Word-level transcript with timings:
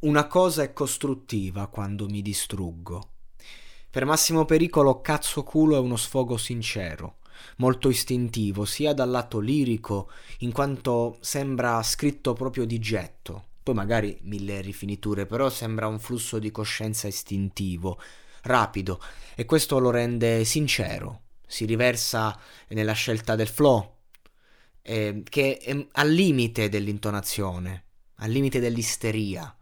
Una 0.00 0.28
cosa 0.28 0.62
è 0.62 0.72
costruttiva 0.72 1.66
quando 1.66 2.06
mi 2.06 2.22
distruggo. 2.22 3.14
Per 3.90 4.04
massimo 4.04 4.44
pericolo, 4.44 5.00
cazzo 5.00 5.42
culo 5.42 5.74
è 5.74 5.80
uno 5.80 5.96
sfogo 5.96 6.36
sincero, 6.36 7.16
molto 7.56 7.88
istintivo, 7.88 8.64
sia 8.64 8.92
dal 8.92 9.10
lato 9.10 9.40
lirico, 9.40 10.08
in 10.38 10.52
quanto 10.52 11.18
sembra 11.18 11.82
scritto 11.82 12.32
proprio 12.34 12.64
di 12.64 12.78
getto. 12.78 13.46
Poi 13.60 13.74
magari 13.74 14.16
mille 14.22 14.60
rifiniture, 14.60 15.26
però 15.26 15.50
sembra 15.50 15.88
un 15.88 15.98
flusso 15.98 16.38
di 16.38 16.52
coscienza 16.52 17.08
istintivo, 17.08 18.00
rapido, 18.42 19.00
e 19.34 19.44
questo 19.46 19.80
lo 19.80 19.90
rende 19.90 20.44
sincero. 20.44 21.22
Si 21.44 21.64
riversa 21.64 22.38
nella 22.68 22.92
scelta 22.92 23.34
del 23.34 23.48
flow, 23.48 23.96
eh, 24.80 25.24
che 25.28 25.58
è 25.58 25.86
al 25.90 26.08
limite 26.08 26.68
dell'intonazione, 26.68 27.86
al 28.18 28.30
limite 28.30 28.60
dell'isteria 28.60 29.52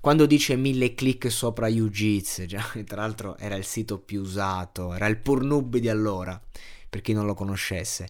quando 0.00 0.24
dice 0.24 0.56
mille 0.56 0.94
click 0.94 1.30
sopra 1.30 1.68
UGITS, 1.68 2.46
già, 2.46 2.64
tra 2.86 3.02
l'altro 3.02 3.36
era 3.36 3.54
il 3.54 3.64
sito 3.64 3.98
più 3.98 4.22
usato, 4.22 4.94
era 4.94 5.06
il 5.06 5.18
Purnub 5.18 5.76
di 5.76 5.88
allora, 5.88 6.40
per 6.88 7.02
chi 7.02 7.12
non 7.12 7.26
lo 7.26 7.34
conoscesse, 7.34 8.08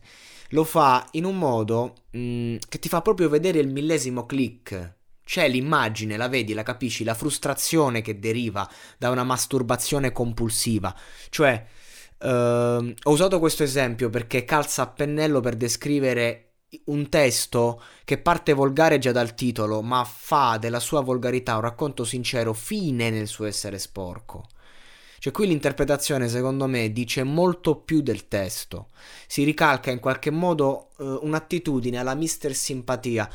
lo 0.50 0.64
fa 0.64 1.06
in 1.12 1.24
un 1.24 1.36
modo 1.36 1.94
mh, 2.10 2.18
mm, 2.20 2.56
che 2.68 2.78
ti 2.78 2.88
fa 2.88 3.02
proprio 3.02 3.28
vedere 3.28 3.58
il 3.58 3.68
millesimo 3.68 4.24
click. 4.24 4.98
C'è 5.24 5.48
l'immagine, 5.48 6.16
la 6.16 6.28
vedi, 6.28 6.54
la 6.54 6.64
capisci, 6.64 7.04
la 7.04 7.14
frustrazione 7.14 8.02
che 8.02 8.18
deriva 8.18 8.68
da 8.98 9.10
una 9.10 9.22
masturbazione 9.22 10.10
compulsiva. 10.10 10.92
Cioè, 11.28 11.66
uh, 12.18 12.26
ho 12.26 13.10
usato 13.10 13.38
questo 13.38 13.62
esempio 13.62 14.10
perché 14.10 14.44
calza 14.44 14.82
a 14.82 14.86
pennello 14.88 15.38
per 15.38 15.54
descrivere 15.54 16.49
un 16.84 17.08
testo 17.08 17.82
che 18.04 18.18
parte 18.18 18.52
volgare 18.52 18.98
già 18.98 19.12
dal 19.12 19.34
titolo, 19.34 19.82
ma 19.82 20.04
fa 20.04 20.56
della 20.58 20.80
sua 20.80 21.00
volgarità 21.00 21.56
un 21.56 21.62
racconto 21.62 22.04
sincero 22.04 22.52
fine 22.52 23.10
nel 23.10 23.26
suo 23.26 23.46
essere 23.46 23.78
sporco. 23.78 24.46
Cioè 25.18 25.32
qui 25.32 25.46
l'interpretazione 25.46 26.28
secondo 26.28 26.66
me 26.66 26.92
dice 26.92 27.24
molto 27.24 27.76
più 27.76 28.00
del 28.00 28.26
testo, 28.26 28.88
si 29.26 29.44
ricalca 29.44 29.90
in 29.90 30.00
qualche 30.00 30.30
modo 30.30 30.92
uh, 30.96 31.18
un'attitudine 31.22 31.98
alla 31.98 32.14
mister 32.14 32.54
simpatia, 32.54 33.28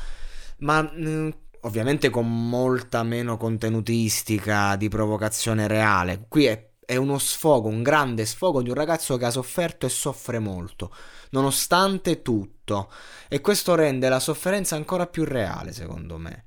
ma 0.58 0.80
uh, 0.80 1.32
ovviamente 1.60 2.10
con 2.10 2.48
molta 2.48 3.04
meno 3.04 3.36
contenutistica 3.36 4.74
di 4.74 4.88
provocazione 4.88 5.68
reale. 5.68 6.24
Qui 6.28 6.46
è, 6.46 6.65
è 6.86 6.96
uno 6.96 7.18
sfogo, 7.18 7.68
un 7.68 7.82
grande 7.82 8.24
sfogo 8.24 8.62
di 8.62 8.70
un 8.70 8.76
ragazzo 8.76 9.16
che 9.16 9.26
ha 9.26 9.30
sofferto 9.30 9.84
e 9.84 9.90
soffre 9.90 10.38
molto 10.38 10.90
nonostante 11.30 12.22
tutto. 12.22 12.90
E 13.28 13.40
questo 13.40 13.74
rende 13.74 14.08
la 14.08 14.20
sofferenza 14.20 14.76
ancora 14.76 15.06
più 15.06 15.24
reale, 15.24 15.72
secondo 15.72 16.18
me. 16.18 16.44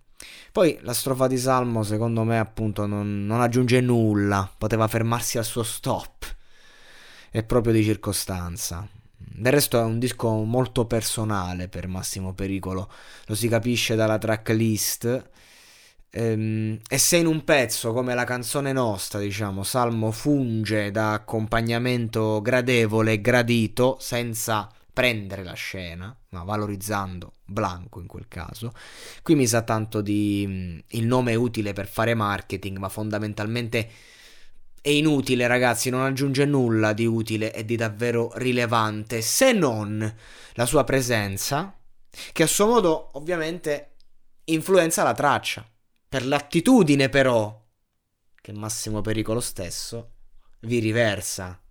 Poi 0.51 0.77
la 0.81 0.93
strofa 0.93 1.27
di 1.27 1.37
Salmo, 1.37 1.83
secondo 1.83 2.23
me, 2.23 2.39
appunto, 2.39 2.85
non, 2.85 3.25
non 3.25 3.41
aggiunge 3.41 3.81
nulla, 3.81 4.49
poteva 4.57 4.87
fermarsi 4.87 5.37
al 5.37 5.45
suo 5.45 5.63
stop. 5.63 6.35
È 7.29 7.43
proprio 7.43 7.73
di 7.73 7.83
circostanza. 7.83 8.87
Del 9.15 9.51
resto 9.53 9.79
è 9.79 9.83
un 9.83 9.99
disco 9.99 10.29
molto 10.43 10.85
personale 10.85 11.67
per 11.67 11.87
Massimo 11.87 12.33
Pericolo, 12.33 12.89
lo 13.25 13.35
si 13.35 13.47
capisce 13.47 13.95
dalla 13.95 14.17
tracklist. 14.17 15.29
Ehm, 16.11 16.79
e 16.87 16.97
se 16.97 17.17
in 17.17 17.27
un 17.27 17.43
pezzo 17.43 17.93
come 17.93 18.13
la 18.15 18.23
canzone 18.23 18.71
nostra, 18.71 19.19
diciamo, 19.19 19.63
Salmo 19.63 20.11
funge 20.11 20.91
da 20.91 21.13
accompagnamento 21.13 22.41
gradevole 22.41 23.13
e 23.13 23.21
gradito, 23.21 23.97
senza 23.99 24.69
prendere 24.91 25.43
la 25.43 25.53
scena, 25.53 26.15
ma 26.29 26.43
valorizzando 26.43 27.33
Blanco 27.45 27.99
in 28.01 28.07
quel 28.07 28.27
caso. 28.27 28.73
Qui 29.21 29.35
mi 29.35 29.47
sa 29.47 29.61
tanto 29.61 30.01
di 30.01 30.45
mm, 30.47 30.79
il 30.89 31.05
nome 31.05 31.31
è 31.31 31.35
utile 31.35 31.73
per 31.73 31.87
fare 31.87 32.13
marketing, 32.15 32.77
ma 32.77 32.89
fondamentalmente 32.89 33.89
è 34.81 34.89
inutile, 34.89 35.47
ragazzi, 35.47 35.89
non 35.89 36.01
aggiunge 36.03 36.45
nulla 36.45 36.93
di 36.93 37.05
utile 37.05 37.53
e 37.53 37.65
di 37.65 37.75
davvero 37.75 38.31
rilevante, 38.35 39.21
se 39.21 39.51
non 39.53 40.15
la 40.53 40.65
sua 40.65 40.83
presenza, 40.83 41.73
che 42.31 42.43
a 42.43 42.47
suo 42.47 42.65
modo 42.65 43.09
ovviamente 43.13 43.91
influenza 44.45 45.03
la 45.03 45.13
traccia. 45.13 45.65
Per 46.09 46.25
l'attitudine 46.25 47.07
però, 47.07 47.63
che 48.41 48.51
Massimo 48.51 48.99
Pericolo 49.01 49.39
stesso 49.39 50.13
vi 50.61 50.79
riversa 50.79 51.61